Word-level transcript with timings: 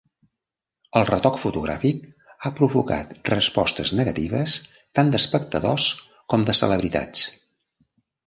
El 0.99 1.03
retoc 1.09 1.35
fotogràfic 1.41 2.07
ha 2.43 2.51
provocat 2.59 3.11
respostes 3.33 3.93
negatives 3.99 4.57
tant 5.01 5.13
d'espectadors 5.17 5.87
com 6.35 6.47
de 6.51 6.57
celebritats. 6.61 7.29